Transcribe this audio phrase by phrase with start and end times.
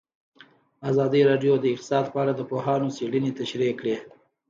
[0.89, 3.95] ازادي راډیو د اقتصاد په اړه د پوهانو څېړنې تشریح کړې.